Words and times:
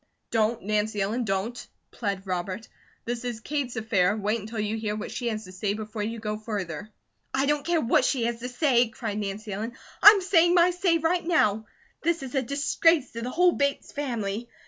"Don't, 0.31 0.63
Nancy 0.63 0.99
Ellen, 0.99 1.25
don't!" 1.25 1.67
plead 1.91 2.25
Robert. 2.25 2.67
"This 3.05 3.23
is 3.23 3.39
Kate's 3.39 3.75
affair, 3.75 4.17
wait 4.17 4.39
until 4.39 4.59
you 4.59 4.75
hear 4.75 4.95
what 4.95 5.11
she 5.11 5.27
has 5.27 5.43
to 5.43 5.51
say 5.51 5.75
before 5.75 6.01
you 6.01 6.17
go 6.17 6.37
further." 6.39 6.89
"I 7.35 7.45
don't 7.45 7.63
care 7.63 7.79
what 7.81 8.03
she 8.03 8.23
has 8.23 8.39
to 8.39 8.49
say!" 8.49 8.87
cried 8.87 9.19
Nancy 9.19 9.53
Ellen. 9.53 9.73
"I'm 10.01 10.19
saying 10.21 10.55
my 10.55 10.71
say 10.71 10.97
right 10.97 11.23
now. 11.23 11.67
This 12.01 12.23
is 12.23 12.33
a 12.33 12.41
disgrace 12.41 13.11
to 13.11 13.21
the 13.21 13.29
whole 13.29 13.51
Bates 13.51 13.91
family. 13.91 14.49